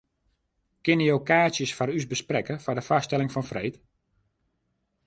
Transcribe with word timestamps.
Kinne 0.85 1.05
jo 1.09 1.17
kaartsjes 1.29 1.75
foar 1.77 1.91
ús 1.97 2.09
besprekke 2.13 2.55
foar 2.63 2.77
de 2.77 2.83
foarstelling 2.89 3.31
fan 3.33 3.49
freed? 3.51 3.75